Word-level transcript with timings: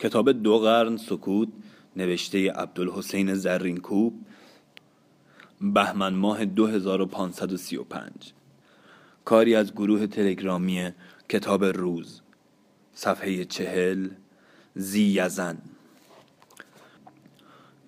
کتاب 0.00 0.32
دو 0.32 0.58
قرن 0.58 0.96
سکوت 0.96 1.48
نوشته 1.96 2.52
عبدالحسین 2.52 3.34
زرینکوب 3.34 4.14
بهمن 5.60 6.14
ماه 6.14 6.44
2535 6.44 8.10
کاری 9.24 9.54
از 9.54 9.72
گروه 9.72 10.06
تلگرامی 10.06 10.90
کتاب 11.28 11.64
روز 11.64 12.20
صفحه 12.94 13.44
چهل 13.44 14.08
زی 14.74 15.02
یزن. 15.02 15.58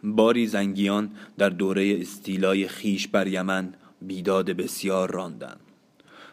باری 0.05 0.47
زنگیان 0.47 1.11
در 1.39 1.49
دوره 1.49 1.99
استیلای 2.01 2.69
خیش 2.69 3.09
بر 3.09 3.27
یمن 3.27 3.75
بیداد 4.03 4.51
بسیار 4.51 5.11
راندند. 5.11 5.61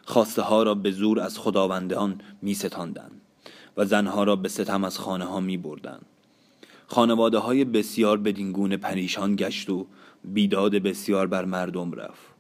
خواسته 0.06 0.42
ها 0.42 0.64
را 0.64 0.76
به 0.76 0.92
زور 0.92 1.20
از 1.20 1.40
خداوندان 1.40 2.22
می 2.42 2.54
ستاندند 2.54 3.22
و 3.78 3.86
زنها 3.86 4.24
را 4.24 4.36
به 4.36 4.50
ستم 4.50 4.84
از 4.84 5.00
خانه 5.00 5.26
ها 5.26 5.40
می 5.40 5.58
بردن. 5.58 6.00
خانواده 6.88 7.38
های 7.38 7.66
بسیار 7.66 8.18
بدینگونه 8.18 8.78
پریشان 8.78 9.36
گشت 9.36 9.70
و 9.70 9.88
بیداد 10.24 10.76
بسیار 10.76 11.28
بر 11.28 11.46
مردم 11.46 11.92
رفت. 11.92 12.36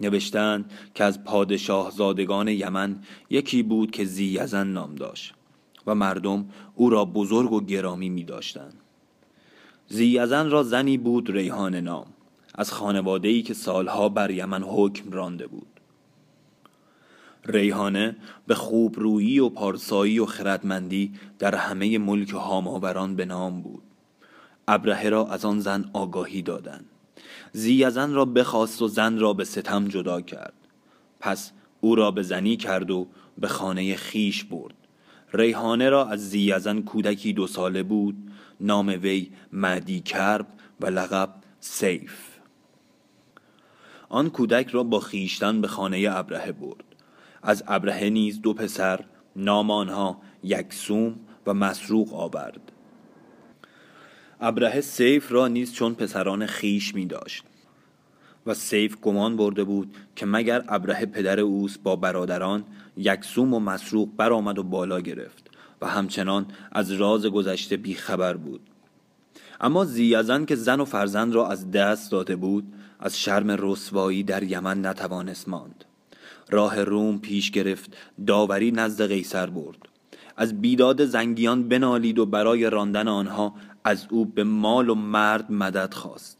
نوشتند 0.00 0.70
که 0.94 1.04
از 1.04 1.24
پادشاه 1.24 1.90
زادگان 1.90 2.48
یمن 2.48 3.02
یکی 3.30 3.62
بود 3.62 3.90
که 3.90 4.04
زیزن 4.04 4.66
نام 4.66 4.94
داشت 4.94 5.34
و 5.86 5.94
مردم 5.94 6.48
او 6.74 6.90
را 6.90 7.04
بزرگ 7.04 7.52
و 7.52 7.60
گرامی 7.60 8.08
می 8.08 8.24
داشتند 8.24 8.74
زیزن 9.88 10.50
را 10.50 10.62
زنی 10.62 10.98
بود 10.98 11.30
ریحان 11.30 11.74
نام 11.74 12.06
از 12.54 12.72
خانواده 12.72 13.42
که 13.42 13.54
سالها 13.54 14.08
بر 14.08 14.30
یمن 14.30 14.62
حکم 14.62 15.10
رانده 15.10 15.46
بود. 15.46 15.71
ریحانه 17.46 18.16
به 18.46 18.54
خوب 18.54 19.00
رویی 19.00 19.38
و 19.38 19.48
پارسایی 19.48 20.18
و 20.18 20.26
خردمندی 20.26 21.12
در 21.38 21.54
همه 21.54 21.98
ملک 21.98 22.30
هاماوران 22.30 23.16
به 23.16 23.24
نام 23.24 23.62
بود. 23.62 23.82
ابرهه 24.68 25.08
را 25.08 25.26
از 25.26 25.44
آن 25.44 25.60
زن 25.60 25.90
آگاهی 25.92 26.42
دادند. 26.42 26.84
زیزن 27.52 28.12
را 28.12 28.24
بخواست 28.24 28.82
و 28.82 28.88
زن 28.88 29.18
را 29.18 29.32
به 29.32 29.44
ستم 29.44 29.88
جدا 29.88 30.20
کرد. 30.20 30.52
پس 31.20 31.52
او 31.80 31.94
را 31.94 32.10
به 32.10 32.22
زنی 32.22 32.56
کرد 32.56 32.90
و 32.90 33.06
به 33.38 33.48
خانه 33.48 33.96
خیش 33.96 34.44
برد. 34.44 34.74
ریحانه 35.34 35.88
را 35.88 36.06
از 36.06 36.30
زیزن 36.30 36.82
کودکی 36.82 37.32
دو 37.32 37.46
ساله 37.46 37.82
بود 37.82 38.16
نام 38.60 38.88
وی 38.88 39.30
مدی 39.52 40.00
کرب 40.00 40.46
و 40.80 40.86
لقب 40.86 41.34
سیف. 41.60 42.28
آن 44.08 44.30
کودک 44.30 44.68
را 44.68 44.82
با 44.82 45.00
خیشتن 45.00 45.60
به 45.60 45.68
خانه 45.68 46.08
ابرهه 46.10 46.52
برد. 46.52 46.91
از 47.42 47.64
ابرهه 47.66 48.10
نیز 48.10 48.40
دو 48.40 48.54
پسر 48.54 49.04
نام 49.36 49.70
آنها 49.70 50.20
یکسوم 50.42 51.14
و 51.46 51.54
مسروق 51.54 52.14
آورد. 52.14 52.72
ابرهه 54.40 54.80
سیف 54.80 55.32
را 55.32 55.48
نیز 55.48 55.72
چون 55.72 55.94
پسران 55.94 56.46
خیش 56.46 56.94
می 56.94 57.06
داشت 57.06 57.44
و 58.46 58.54
سیف 58.54 58.96
گمان 59.00 59.36
برده 59.36 59.64
بود 59.64 59.96
که 60.16 60.26
مگر 60.26 60.64
ابرهه 60.68 61.06
پدر 61.06 61.40
اوست 61.40 61.82
با 61.82 61.96
برادران 61.96 62.64
یکسوم 62.96 63.54
و 63.54 63.60
مسروق 63.60 64.08
برآمد 64.16 64.58
و 64.58 64.62
بالا 64.62 65.00
گرفت 65.00 65.50
و 65.80 65.86
همچنان 65.86 66.46
از 66.72 66.92
راز 66.92 67.26
گذشته 67.26 67.76
بیخبر 67.76 68.36
بود. 68.36 68.60
اما 69.60 69.84
زیزن 69.84 70.44
که 70.44 70.56
زن 70.56 70.80
و 70.80 70.84
فرزند 70.84 71.34
را 71.34 71.48
از 71.48 71.70
دست 71.70 72.12
داده 72.12 72.36
بود 72.36 72.72
از 73.00 73.18
شرم 73.18 73.50
رسوایی 73.58 74.22
در 74.22 74.42
یمن 74.42 74.86
نتوانست 74.86 75.48
ماند. 75.48 75.84
راه 76.52 76.84
روم 76.84 77.18
پیش 77.18 77.50
گرفت 77.50 77.96
داوری 78.26 78.72
نزد 78.72 79.06
قیصر 79.08 79.46
برد. 79.46 79.78
از 80.36 80.60
بیداد 80.60 81.04
زنگیان 81.04 81.68
بنالید 81.68 82.18
و 82.18 82.26
برای 82.26 82.70
راندن 82.70 83.08
آنها 83.08 83.54
از 83.84 84.06
او 84.10 84.24
به 84.24 84.44
مال 84.44 84.90
و 84.90 84.94
مرد 84.94 85.52
مدد 85.52 85.94
خواست. 85.94 86.38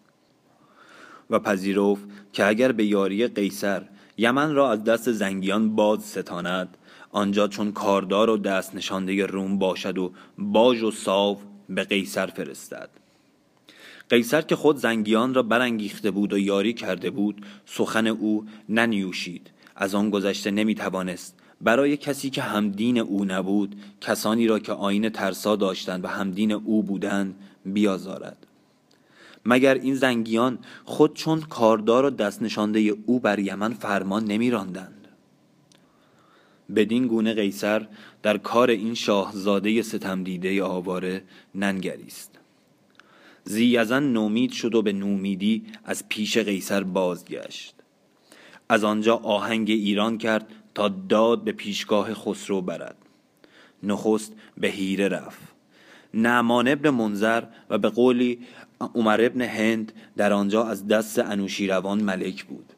و 1.30 1.38
پذیرفت 1.38 2.02
که 2.32 2.46
اگر 2.46 2.72
به 2.72 2.84
یاری 2.84 3.26
قیصر 3.26 3.82
یمن 4.18 4.54
را 4.54 4.72
از 4.72 4.84
دست 4.84 5.12
زنگیان 5.12 5.76
باز 5.76 6.02
ستاند 6.02 6.76
آنجا 7.10 7.48
چون 7.48 7.72
کاردار 7.72 8.30
و 8.30 8.36
دست 8.36 8.74
نشانده 8.74 9.26
روم 9.26 9.58
باشد 9.58 9.98
و 9.98 10.12
باج 10.38 10.82
و 10.82 10.90
ساو 10.90 11.38
به 11.68 11.84
قیصر 11.84 12.26
فرستد. 12.26 12.88
قیصر 14.08 14.42
که 14.42 14.56
خود 14.56 14.76
زنگیان 14.76 15.34
را 15.34 15.42
برانگیخته 15.42 16.10
بود 16.10 16.32
و 16.32 16.38
یاری 16.38 16.72
کرده 16.72 17.10
بود 17.10 17.46
سخن 17.66 18.06
او 18.06 18.46
ننیوشید. 18.68 19.50
از 19.76 19.94
آن 19.94 20.10
گذشته 20.10 20.50
نمی 20.50 20.74
توانست 20.74 21.38
برای 21.60 21.96
کسی 21.96 22.30
که 22.30 22.42
همدین 22.42 22.98
او 22.98 23.24
نبود 23.24 23.76
کسانی 24.00 24.46
را 24.46 24.58
که 24.58 24.72
آین 24.72 25.08
ترسا 25.08 25.56
داشتند 25.56 26.04
و 26.04 26.08
همدین 26.08 26.52
او 26.52 26.82
بودند 26.82 27.34
بیازارد. 27.64 28.46
مگر 29.46 29.74
این 29.74 29.94
زنگیان 29.94 30.58
خود 30.84 31.14
چون 31.14 31.40
کاردار 31.40 32.04
و 32.04 32.10
دست 32.10 32.42
نشانده 32.42 32.80
او 33.06 33.20
بر 33.20 33.38
یمن 33.38 33.72
فرمان 33.72 34.24
نمی 34.24 34.50
راندند 34.50 35.08
بدین 36.76 37.06
گونه 37.06 37.34
قیصر 37.34 37.88
در 38.22 38.38
کار 38.38 38.70
این 38.70 38.94
شاهزاده 38.94 39.82
ستم 39.82 40.24
دیده 40.24 40.62
آواره 40.62 41.24
ننگریست. 41.54 42.38
زیزن 43.44 44.02
نومید 44.02 44.52
شد 44.52 44.74
و 44.74 44.82
به 44.82 44.92
نومیدی 44.92 45.64
از 45.84 46.08
پیش 46.08 46.38
قیصر 46.38 46.82
بازگشت. 46.82 47.81
از 48.72 48.84
آنجا 48.84 49.16
آهنگ 49.16 49.70
ایران 49.70 50.18
کرد 50.18 50.46
تا 50.74 50.88
داد 50.88 51.44
به 51.44 51.52
پیشگاه 51.52 52.14
خسرو 52.14 52.62
برد. 52.62 52.96
نخست 53.82 54.32
به 54.58 54.68
هیره 54.68 55.08
رفت. 55.08 55.42
نعمان 56.14 56.68
ابن 56.68 56.90
منظر 56.90 57.44
و 57.70 57.78
به 57.78 57.88
قولی 57.88 58.38
عمر 58.94 59.20
ابن 59.24 59.42
هند 59.42 59.92
در 60.16 60.32
آنجا 60.32 60.64
از 60.64 60.86
دست 60.86 61.18
انوشیروان 61.18 62.02
ملک 62.02 62.44
بود. 62.44 62.72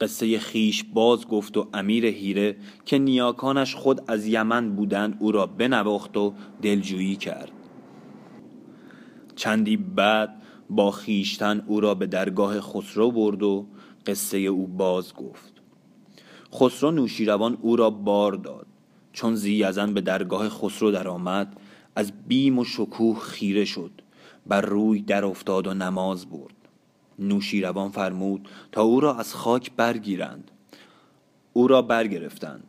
قصه 0.00 0.38
خیش 0.38 0.84
باز 0.84 1.28
گفت 1.28 1.56
و 1.56 1.68
امیر 1.74 2.06
هیره 2.06 2.56
که 2.84 2.98
نیاکانش 2.98 3.74
خود 3.74 4.10
از 4.10 4.26
یمن 4.26 4.70
بودند 4.70 5.16
او 5.20 5.32
را 5.32 5.46
بنواخت 5.46 6.16
و 6.16 6.34
دلجویی 6.62 7.16
کرد. 7.16 7.52
چندی 9.36 9.76
بعد 9.76 10.42
با 10.70 10.90
خیشتن 10.90 11.62
او 11.66 11.80
را 11.80 11.94
به 11.94 12.06
درگاه 12.06 12.60
خسرو 12.60 13.10
برد 13.10 13.42
و 13.42 13.66
قصه 14.06 14.38
او 14.38 14.66
باز 14.66 15.14
گفت. 15.14 15.52
خسرو 16.54 16.90
نوشیروان 16.90 17.58
او 17.60 17.76
را 17.76 17.90
بار 17.90 18.32
داد. 18.32 18.66
چون 19.12 19.34
زیزن 19.34 19.94
به 19.94 20.00
درگاه 20.00 20.48
خسرو 20.48 20.90
درآمد 20.90 21.56
از 21.96 22.12
بیم 22.28 22.58
و 22.58 22.64
شکوه 22.64 23.20
خیره 23.20 23.64
شد. 23.64 23.90
بر 24.46 24.60
روی 24.60 25.02
در 25.02 25.24
افتاد 25.24 25.66
و 25.66 25.74
نماز 25.74 26.26
برد. 26.26 26.54
نوشیروان 27.18 27.90
فرمود 27.90 28.48
تا 28.72 28.82
او 28.82 29.00
را 29.00 29.14
از 29.14 29.34
خاک 29.34 29.70
برگیرند. 29.76 30.50
او 31.52 31.68
را 31.68 31.82
برگرفتند. 31.82 32.64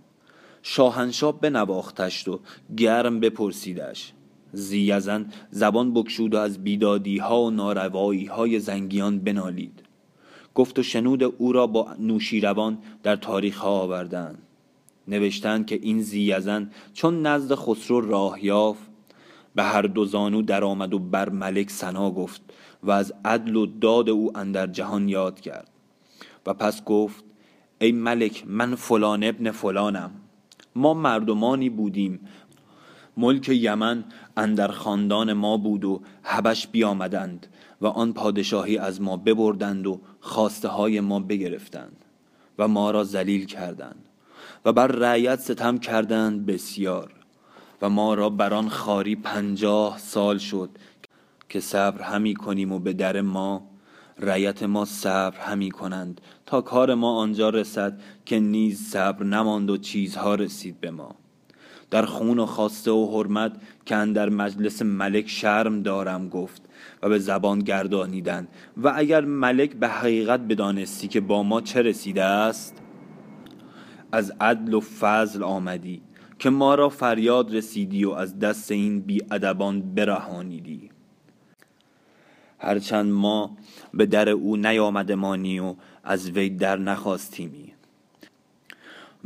شاهنشاه 0.61 1.41
بنواختش 1.41 2.27
و 2.27 2.39
گرم 2.77 3.19
بپرسیدش. 3.19 4.13
زیزن 4.53 5.31
زبان 5.51 5.93
بکشود 5.93 6.33
و 6.33 6.37
از 6.37 6.63
بیدادی 6.63 7.17
ها 7.17 7.41
و 7.41 7.51
ناروایی 7.51 8.25
های 8.25 8.59
زنگیان 8.59 9.19
بنالید. 9.19 9.86
گفت 10.57 10.79
و 10.79 10.83
شنود 10.83 11.23
او 11.23 11.51
را 11.51 11.67
با 11.67 11.87
نوشیروان 11.99 12.77
در 13.03 13.15
تاریخ 13.15 13.57
ها 13.57 13.69
آوردند. 13.69 14.37
نوشتند 15.07 15.65
که 15.65 15.79
این 15.81 16.01
زیزن 16.01 16.71
چون 16.93 17.21
نزد 17.25 17.55
خسرو 17.55 18.01
راه 18.01 18.45
یافت 18.45 18.89
به 19.55 19.63
هر 19.63 19.81
دو 19.81 20.05
زانو 20.05 20.41
درآمد 20.41 20.93
و 20.93 20.99
بر 20.99 21.29
ملک 21.29 21.69
سنا 21.69 22.11
گفت 22.11 22.41
و 22.83 22.91
از 22.91 23.13
عدل 23.25 23.55
و 23.55 23.65
داد 23.65 24.09
او 24.09 24.37
اندر 24.37 24.67
جهان 24.67 25.09
یاد 25.09 25.39
کرد. 25.39 25.69
و 26.45 26.53
پس 26.53 26.83
گفت 26.83 27.23
ای 27.81 27.91
ملک 27.91 28.43
من 28.47 28.75
فلان 28.75 29.23
ابن 29.23 29.51
فلانم. 29.51 30.11
ما 30.75 30.93
مردمانی 30.93 31.69
بودیم. 31.69 32.19
ملک 33.17 33.49
یمن 33.49 34.03
اندر 34.37 34.67
خاندان 34.67 35.33
ما 35.33 35.57
بود 35.57 35.85
و 35.85 36.01
هبش 36.23 36.67
بیامدند. 36.67 37.47
و 37.81 37.87
آن 37.87 38.13
پادشاهی 38.13 38.77
از 38.77 39.01
ما 39.01 39.17
ببردند 39.17 39.87
و 39.87 40.01
خواسته 40.19 40.67
های 40.67 40.99
ما 40.99 41.19
بگرفتند 41.19 42.05
و 42.59 42.67
ما 42.67 42.91
را 42.91 43.03
ذلیل 43.03 43.45
کردند 43.45 44.09
و 44.65 44.73
بر 44.73 44.87
رعیت 44.87 45.39
ستم 45.39 45.77
کردند 45.77 46.45
بسیار 46.45 47.11
و 47.81 47.89
ما 47.89 48.13
را 48.13 48.29
بر 48.29 48.53
آن 48.53 48.69
خاری 48.69 49.15
پنجاه 49.15 49.97
سال 49.97 50.37
شد 50.37 50.69
که 51.49 51.59
صبر 51.59 52.01
همی 52.01 52.33
کنیم 52.33 52.71
و 52.71 52.79
به 52.79 52.93
در 52.93 53.21
ما 53.21 53.69
رعیت 54.19 54.63
ما 54.63 54.85
صبر 54.85 55.37
همی 55.37 55.71
کنند 55.71 56.21
تا 56.45 56.61
کار 56.61 56.93
ما 56.93 57.17
آنجا 57.17 57.49
رسد 57.49 58.01
که 58.25 58.39
نیز 58.39 58.89
صبر 58.89 59.23
نماند 59.23 59.69
و 59.69 59.77
چیزها 59.77 60.35
رسید 60.35 60.79
به 60.79 60.91
ما. 60.91 61.15
در 61.91 62.05
خون 62.05 62.39
و 62.39 62.45
خواسته 62.45 62.91
و 62.91 63.11
حرمت 63.11 63.51
که 63.85 63.95
در 63.95 64.29
مجلس 64.29 64.81
ملک 64.81 65.29
شرم 65.29 65.81
دارم 65.81 66.29
گفت 66.29 66.61
و 67.03 67.09
به 67.09 67.19
زبان 67.19 67.59
گردانیدن. 67.59 68.47
و 68.77 68.93
اگر 68.95 69.25
ملک 69.25 69.75
به 69.75 69.87
حقیقت 69.87 70.39
بدانستی 70.39 71.07
که 71.07 71.21
با 71.21 71.43
ما 71.43 71.61
چه 71.61 71.81
رسیده 71.81 72.23
است 72.23 72.75
از 74.11 74.33
عدل 74.41 74.73
و 74.73 74.79
فضل 74.79 75.43
آمدی 75.43 76.01
که 76.39 76.49
ما 76.49 76.75
را 76.75 76.89
فریاد 76.89 77.55
رسیدی 77.55 78.05
و 78.05 78.11
از 78.11 78.39
دست 78.39 78.71
این 78.71 78.99
بی 78.99 79.21
ادبان 79.31 79.81
برهانیدی. 79.81 80.89
هرچند 82.59 83.11
ما 83.11 83.57
به 83.93 84.05
در 84.05 84.29
او 84.29 84.57
نیامدمانی 84.57 85.59
و 85.59 85.75
از 86.03 86.29
وی 86.29 86.49
در 86.49 86.77
نخواستیمی. 86.77 87.73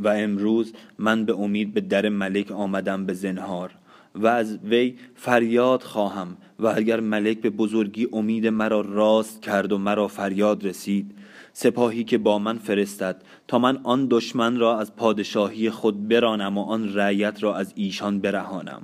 و 0.04 0.08
امروز 0.08 0.72
من 0.98 1.24
به 1.24 1.32
امید 1.32 1.74
به 1.74 1.80
در 1.80 2.08
ملک 2.08 2.52
آمدم 2.52 3.06
به 3.06 3.12
زنهار 3.12 3.70
و 4.14 4.26
از 4.26 4.58
وی 4.64 4.94
فریاد 5.14 5.82
خواهم 5.82 6.36
و 6.58 6.66
اگر 6.66 7.00
ملک 7.00 7.40
به 7.40 7.50
بزرگی 7.50 8.08
امید 8.12 8.46
مرا 8.46 8.80
راست 8.80 9.42
کرد 9.42 9.72
و 9.72 9.78
مرا 9.78 10.08
فریاد 10.08 10.66
رسید 10.66 11.14
سپاهی 11.52 12.04
که 12.04 12.18
با 12.18 12.38
من 12.38 12.58
فرستد 12.58 13.22
تا 13.48 13.58
من 13.58 13.78
آن 13.82 14.06
دشمن 14.10 14.58
را 14.58 14.78
از 14.78 14.96
پادشاهی 14.96 15.70
خود 15.70 16.08
برانم 16.08 16.58
و 16.58 16.62
آن 16.62 16.94
رعیت 16.94 17.42
را 17.42 17.56
از 17.56 17.72
ایشان 17.76 18.20
برهانم. 18.20 18.82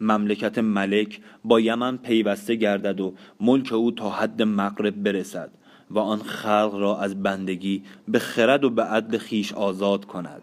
مملکت 0.00 0.58
ملک 0.58 1.20
با 1.44 1.60
یمن 1.60 1.96
پیوسته 1.96 2.54
گردد 2.54 3.00
و 3.00 3.14
ملک 3.40 3.72
او 3.72 3.90
تا 3.90 4.10
حد 4.10 4.42
مغرب 4.42 5.02
برسد. 5.02 5.50
و 5.90 5.98
آن 5.98 6.22
خلق 6.22 6.74
را 6.74 6.98
از 6.98 7.22
بندگی 7.22 7.82
به 8.08 8.18
خرد 8.18 8.64
و 8.64 8.70
به 8.70 8.82
عدل 8.82 9.18
خیش 9.18 9.52
آزاد 9.52 10.04
کند. 10.04 10.42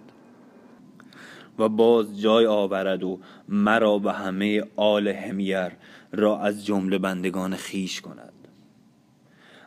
و 1.60 1.70
باز 1.70 2.22
جای 2.22 2.46
آورد 2.46 3.04
و 3.04 3.20
مرا 3.50 4.00
و 4.00 4.10
همه 4.10 4.64
آل 4.76 5.08
همیر 5.08 5.70
را 6.12 6.40
از 6.40 6.66
جمله 6.66 6.98
بندگان 6.98 7.56
خیش 7.56 8.02
کند. 8.02 8.34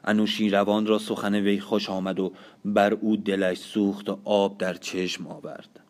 انوشیروان 0.05 0.87
را 0.87 0.99
سخن 0.99 1.35
وی 1.35 1.61
خوش 1.61 1.91
آمد 1.91 2.21
و 2.21 2.33
بر 2.65 2.95
او 2.95 3.17
دلش 3.17 3.59
سوخت 3.59 4.09
و 4.09 4.19
آب 4.25 4.59
در 4.59 4.75
چشم 4.75 5.27
آورد. 5.27 5.81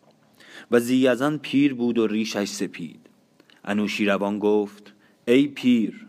و 0.70 0.80
زیزن 0.80 1.36
پیر 1.36 1.74
بود 1.74 1.98
و 1.98 2.06
ریشش 2.06 2.48
سپید. 2.48 3.00
انوشیروان 3.64 4.38
گفت 4.38 4.92
ای 5.28 5.46
پیر 5.46 6.06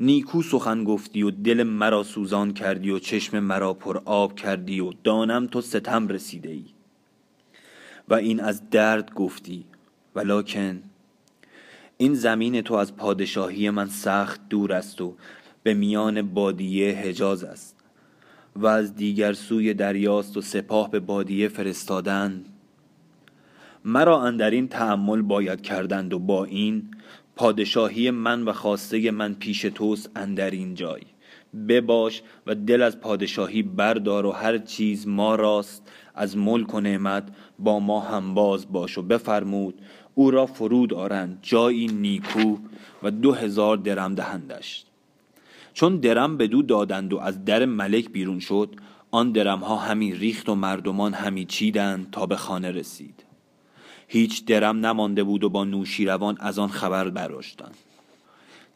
نیکو 0.00 0.42
سخن 0.42 0.84
گفتی 0.84 1.22
و 1.22 1.30
دل 1.30 1.62
مرا 1.62 2.02
سوزان 2.02 2.52
کردی 2.52 2.90
و 2.90 2.98
چشم 2.98 3.38
مرا 3.38 3.74
پر 3.74 4.02
آب 4.04 4.34
کردی 4.34 4.80
و 4.80 4.92
دانم 5.04 5.46
تو 5.46 5.60
ستم 5.60 6.08
رسیده 6.08 6.50
ای 6.50 6.64
و 8.08 8.14
این 8.14 8.40
از 8.40 8.70
درد 8.70 9.14
گفتی 9.14 9.64
ولکن 10.14 10.82
این 11.96 12.14
زمین 12.14 12.60
تو 12.60 12.74
از 12.74 12.96
پادشاهی 12.96 13.70
من 13.70 13.88
سخت 13.88 14.48
دور 14.48 14.72
است 14.72 15.00
و 15.00 15.16
به 15.62 15.74
میان 15.74 16.22
بادیه 16.22 16.94
حجاز 16.94 17.44
است 17.44 17.76
و 18.56 18.66
از 18.66 18.94
دیگر 18.94 19.32
سوی 19.32 19.74
دریاست 19.74 20.36
و 20.36 20.40
سپاه 20.40 20.90
به 20.90 21.00
بادیه 21.00 21.48
فرستادن 21.48 22.44
مرا 23.84 24.22
اندرین 24.22 24.68
تحمل 24.68 25.22
باید 25.22 25.60
کردند 25.60 26.14
و 26.14 26.18
با 26.18 26.44
این 26.44 26.90
پادشاهی 27.36 28.10
من 28.10 28.42
و 28.42 28.52
خواسته 28.52 29.10
من 29.10 29.34
پیش 29.34 29.60
توست 29.62 30.10
اندر 30.16 30.50
این 30.50 30.74
جای. 30.74 31.02
بباش 31.68 32.22
و 32.46 32.54
دل 32.54 32.82
از 32.82 33.00
پادشاهی 33.00 33.62
بردار 33.62 34.26
و 34.26 34.30
هر 34.30 34.58
چیز 34.58 35.06
ما 35.06 35.34
راست. 35.34 35.92
از 36.14 36.36
ملک 36.36 36.74
و 36.74 36.80
نعمت 36.80 37.28
با 37.58 37.80
ما 37.80 38.00
هم 38.00 38.34
باز 38.34 38.72
باش 38.72 38.98
و 38.98 39.02
بفرمود 39.02 39.80
او 40.14 40.30
را 40.30 40.46
فرود 40.46 40.94
آرند 40.94 41.38
جایی 41.42 41.86
نیکو 41.86 42.56
و 43.02 43.10
دو 43.10 43.32
هزار 43.32 43.76
درم 43.76 44.14
دهندش. 44.14 44.84
چون 45.74 45.96
درم 45.96 46.36
به 46.36 46.46
دو 46.46 46.62
دادند 46.62 47.12
و 47.12 47.18
از 47.18 47.44
در 47.44 47.64
ملک 47.64 48.08
بیرون 48.08 48.38
شد 48.38 48.74
آن 49.10 49.32
درم 49.32 49.58
ها 49.58 49.76
همی 49.76 50.14
ریخت 50.14 50.48
و 50.48 50.54
مردمان 50.54 51.14
همی 51.14 51.44
چیدند 51.44 52.10
تا 52.10 52.26
به 52.26 52.36
خانه 52.36 52.70
رسید. 52.70 53.24
هیچ 54.12 54.44
درم 54.44 54.86
نمانده 54.86 55.24
بود 55.24 55.44
و 55.44 55.48
با 55.48 55.64
نوشیروان 55.64 56.36
از 56.40 56.58
آن 56.58 56.68
خبر 56.68 57.10
براشتند 57.10 57.76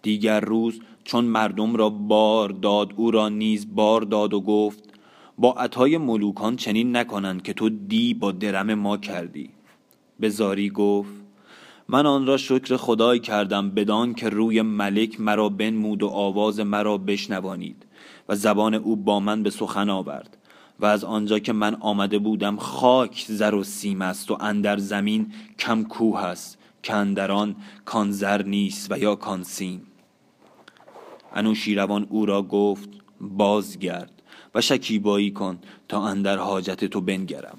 دیگر 0.03 0.41
روز 0.41 0.81
چون 1.05 1.25
مردم 1.25 1.77
را 1.77 1.91
بار 1.91 2.49
داد 2.49 2.93
او 2.97 3.11
را 3.11 3.29
نیز 3.29 3.75
بار 3.75 4.03
داد 4.03 4.35
و 4.35 4.41
گفت 4.41 4.85
با 5.39 5.53
عطای 5.53 5.99
ملوکان 5.99 6.57
چنین 6.57 6.97
نکنند 6.97 7.43
که 7.43 7.53
تو 7.53 7.69
دی 7.69 8.15
با 8.15 8.33
درم 8.33 8.75
ما 8.75 8.97
کردی. 8.97 9.51
به 10.21 10.29
زاری 10.29 10.71
گفت 10.71 11.13
من 11.89 12.07
آن 12.07 12.27
را 12.27 12.37
شکر 12.37 12.77
خدای 12.77 13.21
کردم 13.21 13.71
بدان 13.71 14.15
که 14.15 14.29
روی 14.29 14.63
ملک 14.63 15.21
مرا 15.21 15.49
بنمود 15.49 16.03
و 16.03 16.09
آواز 16.09 16.61
مرا 16.61 16.99
بشنوانید 16.99 17.87
و 18.29 18.35
زبان 18.35 18.75
او 18.75 18.97
با 18.97 19.21
من 19.21 19.43
به 19.43 19.51
سخن 19.51 19.91
آورد. 19.91 20.37
و 20.81 20.87
از 20.87 21.05
آنجا 21.05 21.39
که 21.39 21.53
من 21.53 21.75
آمده 21.75 22.19
بودم 22.19 22.57
خاک 22.57 23.25
زر 23.29 23.55
و 23.55 23.65
سیم 23.65 24.03
است 24.03 24.31
و 24.31 24.37
اندر 24.41 24.79
زمین 24.79 25.33
کم 25.59 25.85
کوه 25.85 26.25
است 26.25 26.59
که 26.83 26.95
اندران 26.95 27.57
کان 27.85 28.11
زر 28.11 28.43
نیست 28.43 28.93
و 28.93 28.99
یا 28.99 29.15
کان 29.15 29.43
سیم. 29.43 29.83
انوشیروان 31.35 32.07
او 32.11 32.27
را 32.27 32.43
گفت 32.43 32.89
بازگرد 33.21 34.23
و 34.55 34.61
شکیبایی 34.61 35.31
کن 35.31 35.59
تا 35.89 36.07
اندر 36.07 36.39
حاجت 36.39 36.85
تو 36.85 37.01
بنگرم. 37.01 37.59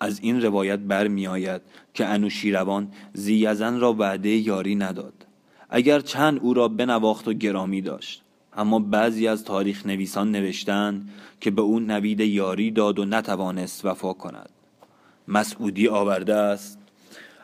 از 0.00 0.20
این 0.20 0.42
روایت 0.42 0.78
برمی 0.78 1.26
آید 1.26 1.62
که 1.94 2.06
انوشیروان 2.06 2.92
زیزن 3.12 3.80
را 3.80 3.92
وعده 3.92 4.28
یاری 4.28 4.74
نداد. 4.74 5.26
اگر 5.70 6.00
چند 6.00 6.38
او 6.42 6.54
را 6.54 6.68
بنواخت 6.68 7.28
و 7.28 7.32
گرامی 7.32 7.80
داشت. 7.80 8.22
اما 8.60 8.78
بعضی 8.78 9.28
از 9.28 9.44
تاریخ 9.44 9.86
نویسان 9.86 10.32
نوشتند 10.32 11.10
که 11.40 11.50
به 11.50 11.62
او 11.62 11.80
نوید 11.80 12.20
یاری 12.20 12.70
داد 12.70 12.98
و 12.98 13.04
نتوانست 13.04 13.84
وفا 13.84 14.12
کند. 14.12 14.50
مسعودی 15.28 15.88
آورده 15.88 16.34
است. 16.34 16.78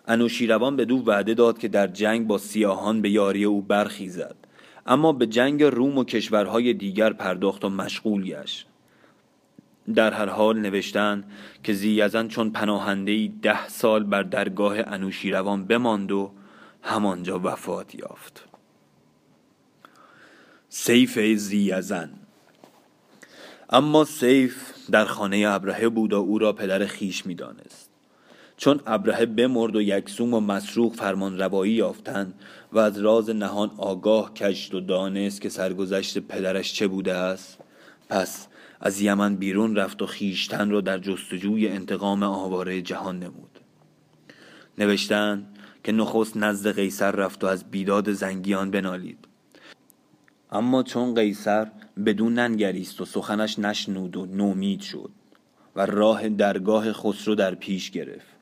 انوشیروان 0.08 0.76
به 0.76 0.84
دو 0.84 0.96
وعده 0.96 1.34
داد 1.34 1.58
که 1.58 1.68
در 1.68 1.86
جنگ 1.86 2.26
با 2.26 2.38
سیاهان 2.38 3.02
به 3.02 3.10
یاری 3.10 3.44
او 3.44 3.62
برخیزد. 3.62 4.36
اما 4.86 5.12
به 5.12 5.26
جنگ 5.26 5.62
روم 5.62 5.98
و 5.98 6.04
کشورهای 6.04 6.74
دیگر 6.74 7.12
پرداخت 7.12 7.64
و 7.64 7.68
مشغول 7.68 8.24
گشت. 8.24 8.66
در 9.94 10.12
هر 10.12 10.28
حال 10.28 10.58
نوشتن 10.58 11.24
که 11.62 11.72
زیزن 11.72 12.28
چون 12.28 12.50
پناهنده 12.50 13.28
ده 13.42 13.68
سال 13.68 14.04
بر 14.04 14.22
درگاه 14.22 14.76
انوشیروان 14.78 15.64
بماند 15.64 16.12
و 16.12 16.30
همانجا 16.82 17.40
وفات 17.44 17.94
یافت. 17.94 18.55
سیف 20.78 21.18
زیزن 21.18 22.10
اما 23.70 24.04
سیف 24.04 24.72
در 24.90 25.04
خانه 25.04 25.44
ابرهه 25.48 25.88
بود 25.88 26.12
و 26.12 26.16
او 26.16 26.38
را 26.38 26.52
پدر 26.52 26.86
خیش 26.86 27.26
می‌دانست. 27.26 27.90
چون 28.56 28.80
ابرهه 28.86 29.26
بمرد 29.26 29.76
و 29.76 29.82
یکسوم 29.82 30.34
و 30.34 30.40
مسروق 30.40 30.94
فرمان 30.94 31.38
روایی 31.38 31.72
یافتند 31.72 32.34
و 32.72 32.78
از 32.78 32.98
راز 32.98 33.30
نهان 33.30 33.70
آگاه 33.76 34.34
کشت 34.34 34.74
و 34.74 34.80
دانست 34.80 35.40
که 35.40 35.48
سرگذشت 35.48 36.18
پدرش 36.18 36.74
چه 36.74 36.86
بوده 36.86 37.14
است 37.14 37.58
پس 38.08 38.46
از 38.80 39.00
یمن 39.00 39.36
بیرون 39.36 39.76
رفت 39.76 40.02
و 40.02 40.06
خیشتن 40.06 40.70
را 40.70 40.80
در 40.80 40.98
جستجوی 40.98 41.68
انتقام 41.68 42.22
آواره 42.22 42.82
جهان 42.82 43.18
نمود. 43.18 43.60
نوشتن 44.78 45.46
که 45.84 45.92
نخست 45.92 46.36
نزد 46.36 46.74
قیصر 46.74 47.10
رفت 47.10 47.44
و 47.44 47.46
از 47.46 47.70
بیداد 47.70 48.12
زنگیان 48.12 48.70
بنالید. 48.70 49.26
اما 50.52 50.82
چون 50.82 51.14
قیصر 51.14 51.66
بدون 52.06 52.34
ننگریست 52.34 53.00
و 53.00 53.04
سخنش 53.04 53.58
نشنود 53.58 54.16
و 54.16 54.26
نومید 54.26 54.80
شد 54.80 55.10
و 55.76 55.86
راه 55.86 56.28
درگاه 56.28 56.92
خسرو 56.92 57.34
در 57.34 57.54
پیش 57.54 57.90
گرفت. 57.90 58.36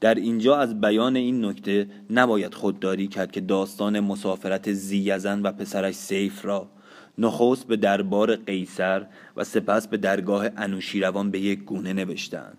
در 0.00 0.14
اینجا 0.14 0.56
از 0.56 0.80
بیان 0.80 1.16
این 1.16 1.44
نکته 1.44 1.86
نباید 2.10 2.54
خودداری 2.54 3.08
کرد 3.08 3.32
که 3.32 3.40
داستان 3.40 4.00
مسافرت 4.00 4.72
زیزن 4.72 5.42
و 5.42 5.52
پسرش 5.52 5.94
سیف 5.94 6.44
را 6.44 6.68
نخست 7.18 7.66
به 7.66 7.76
دربار 7.76 8.36
قیصر 8.36 9.06
و 9.36 9.44
سپس 9.44 9.88
به 9.88 9.96
درگاه 9.96 10.46
انوشیروان 10.56 11.30
به 11.30 11.40
یک 11.40 11.64
گونه 11.64 11.92
نوشتند. 11.92 12.56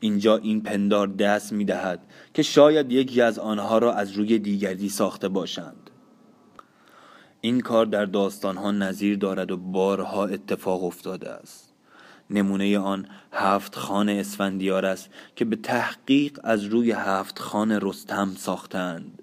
اینجا 0.00 0.36
این 0.36 0.60
پندار 0.60 1.06
دست 1.06 1.52
می 1.52 1.64
دهد 1.64 2.00
که 2.34 2.42
شاید 2.42 2.92
یکی 2.92 3.22
از 3.22 3.38
آنها 3.38 3.78
را 3.78 3.92
از 3.92 4.12
روی 4.12 4.38
دیگری 4.38 4.88
ساخته 4.88 5.28
باشند. 5.28 5.90
این 7.40 7.60
کار 7.60 7.86
در 7.86 8.04
داستانها 8.04 8.70
نظیر 8.70 9.16
دارد 9.16 9.50
و 9.50 9.56
بارها 9.56 10.26
اتفاق 10.26 10.84
افتاده 10.84 11.30
است. 11.30 11.72
نمونه 12.30 12.78
آن 12.78 13.06
هفت 13.32 13.74
خان 13.74 14.08
اسفندیار 14.08 14.86
است 14.86 15.10
که 15.36 15.44
به 15.44 15.56
تحقیق 15.56 16.40
از 16.44 16.64
روی 16.64 16.92
هفت 16.92 17.38
خان 17.38 17.78
رستم 17.82 18.34
ساختند. 18.36 19.22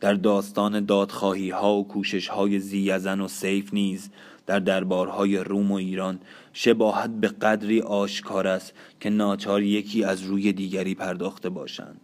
در 0.00 0.14
داستان 0.14 0.84
دادخواهی 0.84 1.50
ها 1.50 1.74
و 1.74 1.88
کوشش 1.88 2.28
های 2.28 2.60
زیزن 2.60 3.20
و 3.20 3.28
سیف 3.28 3.74
نیز 3.74 4.10
در 4.46 4.58
دربارهای 4.58 5.36
روم 5.36 5.72
و 5.72 5.74
ایران 5.74 6.20
شباهت 6.52 7.10
به 7.10 7.28
قدری 7.28 7.80
آشکار 7.80 8.46
است 8.46 8.72
که 9.00 9.10
ناچار 9.10 9.62
یکی 9.62 10.04
از 10.04 10.22
روی 10.22 10.52
دیگری 10.52 10.94
پرداخته 10.94 11.48
باشند. 11.48 12.00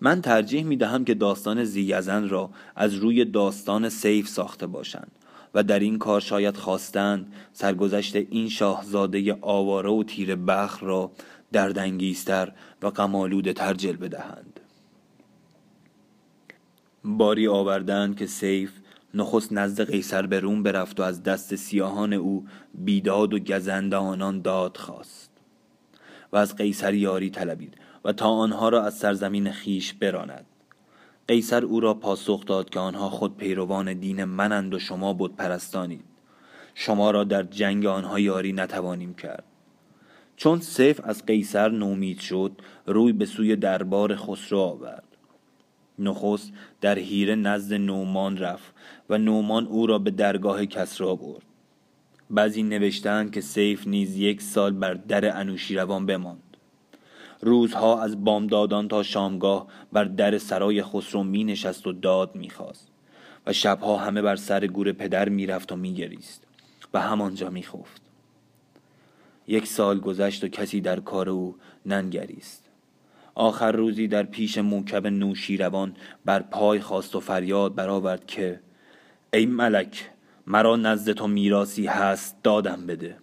من 0.00 0.22
ترجیح 0.22 0.64
می 0.64 0.76
دهم 0.76 1.04
که 1.04 1.14
داستان 1.14 1.64
زیزن 1.64 2.28
را 2.28 2.50
از 2.76 2.94
روی 2.94 3.24
داستان 3.24 3.88
سیف 3.88 4.28
ساخته 4.28 4.66
باشند 4.66 5.12
و 5.54 5.62
در 5.62 5.78
این 5.78 5.98
کار 5.98 6.20
شاید 6.20 6.56
خواستند 6.56 7.32
سرگذشت 7.52 8.16
این 8.16 8.48
شاهزاده 8.48 9.38
آواره 9.40 9.90
و 9.90 10.02
تیر 10.02 10.36
بخر 10.36 10.86
را 10.86 11.12
دردانگیزتر 11.52 12.52
و 12.82 12.90
غمالوده 12.90 13.52
تر 13.52 13.74
جلوه 13.74 14.08
دهند. 14.08 14.60
باری 17.04 17.48
آوردند 17.48 18.16
که 18.16 18.26
سیف 18.26 18.72
نخست 19.14 19.52
نزد 19.52 19.90
قیصر 19.90 20.26
به 20.26 20.40
روم 20.40 20.62
برفت 20.62 21.00
و 21.00 21.02
از 21.02 21.22
دست 21.22 21.54
سیاهان 21.54 22.12
او 22.12 22.46
بیداد 22.74 23.34
و 23.34 23.38
گزنده 23.38 23.96
آنان 23.96 24.42
داد 24.42 24.76
خواست 24.76 25.30
و 26.32 26.36
از 26.36 26.56
قیصر 26.56 26.94
یاری 26.94 27.30
طلبید. 27.30 27.76
و 28.04 28.12
تا 28.12 28.28
آنها 28.28 28.68
را 28.68 28.82
از 28.82 28.94
سرزمین 28.94 29.50
خیش 29.50 29.94
براند. 29.94 30.46
قیصر 31.28 31.64
او 31.64 31.80
را 31.80 31.94
پاسخ 31.94 32.46
داد 32.46 32.70
که 32.70 32.80
آنها 32.80 33.10
خود 33.10 33.36
پیروان 33.36 33.92
دین 33.92 34.24
منند 34.24 34.74
و 34.74 34.78
شما 34.78 35.12
بود 35.12 35.36
پرستانید 35.36 36.04
شما 36.74 37.10
را 37.10 37.24
در 37.24 37.42
جنگ 37.42 37.86
آنها 37.86 38.20
یاری 38.20 38.52
نتوانیم 38.52 39.14
کرد. 39.14 39.44
چون 40.36 40.60
سیف 40.60 41.00
از 41.04 41.26
قیصر 41.26 41.68
نومید 41.68 42.20
شد 42.20 42.52
روی 42.86 43.12
به 43.12 43.26
سوی 43.26 43.56
دربار 43.56 44.16
خسرو 44.16 44.58
آورد. 44.58 45.04
نخست 45.98 46.52
در 46.80 46.98
هیره 46.98 47.34
نزد 47.34 47.74
نومان 47.74 48.38
رفت 48.38 48.74
و 49.10 49.18
نومان 49.18 49.66
او 49.66 49.86
را 49.86 49.98
به 49.98 50.10
درگاه 50.10 50.66
کسرا 50.66 51.14
برد. 51.14 51.42
بعضی 52.30 52.62
نوشتند 52.62 53.32
که 53.32 53.40
سیف 53.40 53.86
نیز 53.86 54.16
یک 54.16 54.42
سال 54.42 54.72
بر 54.72 54.94
در 54.94 55.40
انوشیروان 55.40 56.06
بماند. 56.06 56.47
روزها 57.40 58.02
از 58.02 58.24
بامدادان 58.24 58.88
تا 58.88 59.02
شامگاه 59.02 59.66
بر 59.92 60.04
در 60.04 60.38
سرای 60.38 60.82
خسرو 60.82 61.22
می 61.22 61.44
نشست 61.44 61.86
و 61.86 61.92
داد 61.92 62.34
می 62.34 62.50
خواست 62.50 62.88
و 63.46 63.52
شبها 63.52 63.96
همه 63.96 64.22
بر 64.22 64.36
سر 64.36 64.66
گور 64.66 64.92
پدر 64.92 65.28
می 65.28 65.46
رفت 65.46 65.72
و 65.72 65.76
می 65.76 65.94
گریست 65.94 66.44
و 66.94 67.00
همانجا 67.00 67.50
می 67.50 67.62
خفت. 67.62 68.02
یک 69.48 69.66
سال 69.66 70.00
گذشت 70.00 70.44
و 70.44 70.48
کسی 70.48 70.80
در 70.80 71.00
کار 71.00 71.28
او 71.30 71.56
ننگریست 71.86 72.64
آخر 73.34 73.72
روزی 73.72 74.08
در 74.08 74.22
پیش 74.22 74.58
موکب 74.58 75.06
نوشیروان 75.06 75.96
بر 76.24 76.42
پای 76.42 76.80
خواست 76.80 77.16
و 77.16 77.20
فریاد 77.20 77.74
برآورد 77.74 78.26
که 78.26 78.60
ای 79.32 79.46
ملک 79.46 80.10
مرا 80.46 80.76
نزد 80.76 81.12
تو 81.12 81.26
میراسی 81.26 81.86
هست 81.86 82.36
دادم 82.42 82.86
بده 82.86 83.16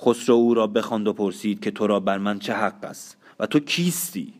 خسرو 0.00 0.34
او 0.34 0.54
را 0.54 0.66
بخواند 0.66 1.08
و 1.08 1.12
پرسید 1.12 1.60
که 1.60 1.70
تو 1.70 1.86
را 1.86 2.00
بر 2.00 2.18
من 2.18 2.38
چه 2.38 2.54
حق 2.54 2.84
است 2.84 3.16
و 3.40 3.46
تو 3.46 3.60
کیستی؟ 3.60 4.34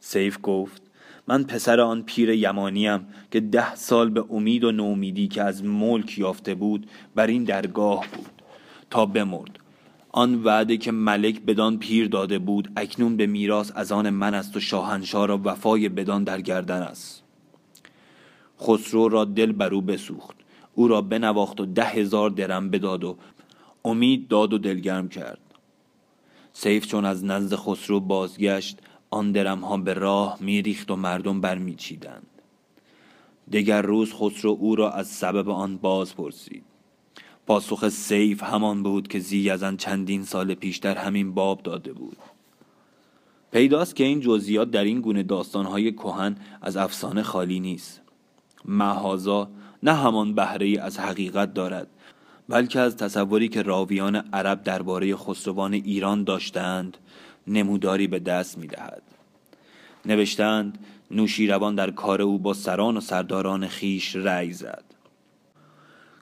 سیف 0.00 0.38
گفت 0.42 0.82
من 1.26 1.44
پسر 1.44 1.80
آن 1.80 2.02
پیر 2.02 2.30
یمانیم 2.30 3.06
که 3.30 3.40
ده 3.40 3.74
سال 3.74 4.10
به 4.10 4.24
امید 4.30 4.64
و 4.64 4.72
نومیدی 4.72 5.28
که 5.28 5.42
از 5.42 5.64
ملک 5.64 6.18
یافته 6.18 6.54
بود 6.54 6.86
بر 7.14 7.26
این 7.26 7.44
درگاه 7.44 8.06
بود 8.16 8.42
تا 8.90 9.06
بمرد. 9.06 9.58
آن 10.12 10.44
وعده 10.44 10.76
که 10.76 10.92
ملک 10.92 11.40
بدان 11.40 11.78
پیر 11.78 12.08
داده 12.08 12.38
بود 12.38 12.72
اکنون 12.76 13.16
به 13.16 13.26
میراث 13.26 13.72
از 13.74 13.92
آن 13.92 14.10
من 14.10 14.34
است 14.34 14.56
و 14.56 14.60
شاهنشاه 14.60 15.26
را 15.26 15.40
وفای 15.44 15.88
بدان 15.88 16.24
در 16.24 16.40
گردن 16.40 16.82
است. 16.82 17.22
خسرو 18.60 19.08
را 19.08 19.24
دل 19.24 19.52
بر 19.52 19.74
او 19.74 19.80
بسوخت 19.80 20.36
او 20.74 20.88
را 20.88 21.00
بنواخت 21.00 21.60
و 21.60 21.66
ده 21.66 21.84
هزار 21.84 22.30
درم 22.30 22.70
بداد 22.70 23.04
و 23.04 23.16
امید 23.84 24.28
داد 24.28 24.52
و 24.52 24.58
دلگرم 24.58 25.08
کرد. 25.08 25.38
سیف 26.52 26.86
چون 26.86 27.04
از 27.04 27.24
نزد 27.24 27.56
خسرو 27.56 28.00
بازگشت 28.00 28.78
آن 29.10 29.32
درم 29.32 29.60
ها 29.60 29.76
به 29.76 29.94
راه 29.94 30.38
میریخت 30.40 30.90
و 30.90 30.96
مردم 30.96 31.40
برمیچیدند. 31.40 32.26
دگر 33.52 33.82
روز 33.82 34.14
خسرو 34.14 34.56
او 34.60 34.76
را 34.76 34.90
از 34.90 35.08
سبب 35.08 35.48
آن 35.48 35.76
باز 35.76 36.16
پرسید. 36.16 36.64
پاسخ 37.46 37.88
سیف 37.88 38.42
همان 38.42 38.82
بود 38.82 39.08
که 39.08 39.18
زیزن 39.18 39.76
چندین 39.76 40.22
سال 40.22 40.54
پیشتر 40.54 40.94
همین 40.94 41.34
باب 41.34 41.62
داده 41.62 41.92
بود. 41.92 42.16
پیداست 43.52 43.96
که 43.96 44.04
این 44.04 44.20
جزئیات 44.20 44.70
در 44.70 44.84
این 44.84 45.00
گونه 45.00 45.22
داستانهای 45.22 45.92
کهن 45.92 46.36
از 46.62 46.76
افسانه 46.76 47.22
خالی 47.22 47.60
نیست. 47.60 48.00
محازا 48.64 49.50
نه 49.82 49.94
همان 49.94 50.34
بهره 50.34 50.80
از 50.80 50.98
حقیقت 50.98 51.54
دارد 51.54 51.88
بلکه 52.48 52.80
از 52.80 52.96
تصوری 52.96 53.48
که 53.48 53.62
راویان 53.62 54.16
عرب 54.16 54.62
درباره 54.62 55.16
خسروان 55.16 55.72
ایران 55.72 56.24
داشتند 56.24 56.96
نموداری 57.46 58.06
به 58.06 58.18
دست 58.18 58.58
می 58.58 58.66
دهد. 58.66 59.02
نوشتند 60.04 60.78
نوشیروان 61.10 61.74
در 61.74 61.90
کار 61.90 62.22
او 62.22 62.38
با 62.38 62.54
سران 62.54 62.96
و 62.96 63.00
سرداران 63.00 63.66
خیش 63.68 64.16
رأی 64.16 64.52
زد. 64.52 64.84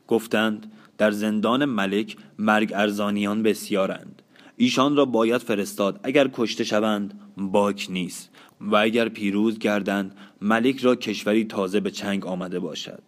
گفتند 0.08 0.72
در 0.98 1.10
زندان 1.10 1.64
ملک 1.64 2.16
مرگ 2.38 2.72
ارزانیان 2.74 3.42
بسیارند. 3.42 4.22
ایشان 4.56 4.96
را 4.96 5.04
باید 5.04 5.40
فرستاد. 5.40 6.00
اگر 6.02 6.28
کشته 6.32 6.64
شوند 6.64 7.20
باک 7.36 7.86
نیست. 7.90 8.30
و 8.60 8.76
اگر 8.76 9.08
پیروز 9.08 9.58
گردند 9.58 10.16
ملک 10.40 10.80
را 10.80 10.96
کشوری 10.96 11.44
تازه 11.44 11.80
به 11.80 11.90
چنگ 11.90 12.26
آمده 12.26 12.60
باشد. 12.60 13.02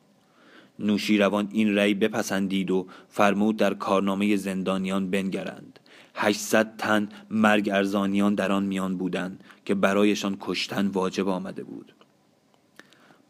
نوشیروان 0.83 1.49
این 1.53 1.75
رأی 1.75 1.95
بپسندید 1.95 2.71
و 2.71 2.87
فرمود 3.09 3.57
در 3.57 3.75
کارنامه 3.75 4.37
زندانیان 4.37 5.11
بنگرند. 5.11 5.79
800 6.15 6.77
تن 6.77 7.09
مرگ 7.31 7.71
ارزانیان 7.73 8.35
در 8.35 8.53
آن 8.53 8.63
میان 8.63 8.97
بودند 8.97 9.45
که 9.65 9.75
برایشان 9.75 10.37
کشتن 10.41 10.87
واجب 10.87 11.29
آمده 11.29 11.65
بود. 11.65 11.93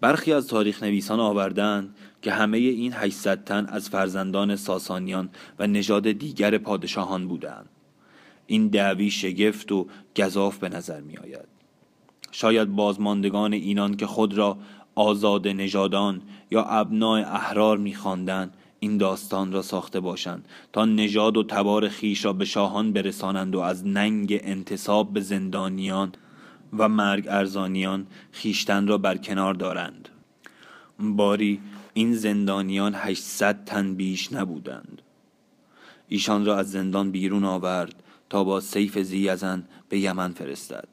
برخی 0.01 0.33
از 0.33 0.47
تاریخ 0.47 0.83
نویسان 0.83 1.21
آوردند 1.21 1.95
که 2.23 2.33
همه 2.33 2.59
این 2.59 2.93
800 2.93 3.45
تن 3.45 3.67
از 3.67 3.89
فرزندان 3.89 4.57
ساسانیان 4.57 5.31
و 5.59 5.67
نژاد 5.67 6.11
دیگر 6.13 6.59
پادشاهان 6.59 7.29
بودند. 7.29 7.69
این 8.47 8.69
دعوی 8.69 9.11
شگفت 9.11 9.73
و 9.73 9.87
گذاف 10.17 10.59
به 10.59 10.69
نظر 10.69 11.01
می 11.01 11.17
آید 11.17 11.53
شاید 12.33 12.69
بازماندگان 12.69 13.53
اینان 13.53 13.97
که 13.97 14.07
خود 14.07 14.35
را 14.35 14.59
آزاد 14.95 15.49
نژادان 15.49 16.23
یا 16.51 16.65
ابناع 16.65 17.35
احرار 17.35 17.79
میخواندند 17.79 18.55
این 18.81 18.97
داستان 18.97 19.53
را 19.53 19.63
ساخته 19.63 20.01
باشند 20.01 20.49
تا 20.73 20.85
نژاد 20.85 21.37
و 21.37 21.43
تبار 21.43 21.89
خیش 21.89 22.25
را 22.25 22.33
به 22.33 22.45
شاهان 22.45 22.93
برسانند 22.93 23.55
و 23.55 23.61
از 23.61 23.87
ننگ 23.87 24.41
انتصاب 24.43 25.13
به 25.13 25.21
زندانیان 25.21 26.13
و 26.79 26.89
مرگ 26.89 27.27
ارزانیان 27.29 28.07
خیشتن 28.33 28.87
را 28.87 28.99
بر 28.99 29.17
کنار 29.17 29.55
دارند. 29.55 30.09
باری 30.99 31.61
این 31.95 32.15
زندانیان 32.15 32.95
800 32.95 33.65
تن 33.65 33.95
بیش 33.95 34.33
نبودند. 34.33 35.03
ایشان 36.09 36.45
را 36.45 36.59
از 36.59 36.71
زندان 36.71 37.11
بیرون 37.11 37.45
آورد 37.45 38.03
تا 38.31 38.45
با 38.45 38.61
سیف 38.61 38.99
زیزن 38.99 39.65
به 39.89 39.99
یمن 39.99 40.33
فرستد. 40.33 40.89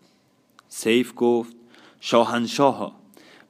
سیف 0.68 1.14
گفت 1.16 1.56
شاهنشاها 2.00 2.99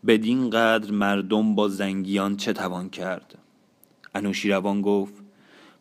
بدین 0.08 0.50
قدر 0.50 0.92
مردم 0.92 1.56
با 1.56 1.68
زنگیان 1.68 2.38
چه 2.38 2.54
توان 2.54 2.90
کرد؟ 2.90 3.38
انوشیروان 4.16 4.82
گفت 4.82 5.14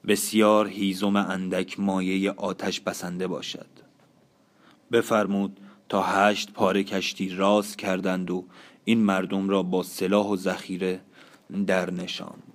بسیار 0.07 0.69
هیزم 0.69 1.17
اندک 1.17 1.81
مایه 1.81 2.31
آتش 2.31 2.81
بسنده 2.81 3.27
باشد. 3.27 3.67
بفرمود 4.93 5.61
تا 5.89 6.03
هشت 6.03 6.53
پاره 6.53 6.85
کشتی 6.85 7.29
راست 7.29 7.79
کردند 7.79 8.31
و 8.31 8.45
این 8.85 8.99
مردم 8.99 9.49
را 9.49 9.63
با 9.63 9.83
سلاح 9.83 10.27
و 10.27 10.37
ذخیره 10.37 11.01
در 11.67 11.91
نشاند. 11.91 12.48